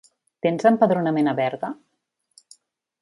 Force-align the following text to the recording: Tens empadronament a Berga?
Tens 0.45 0.65
empadronament 0.69 1.29
a 1.33 1.35
Berga? 1.41 1.71